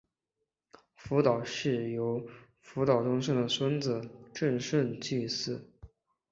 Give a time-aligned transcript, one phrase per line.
[0.95, 2.27] 福岛氏由
[2.59, 4.01] 福岛忠胜的孙子
[4.33, 5.61] 正胜继嗣。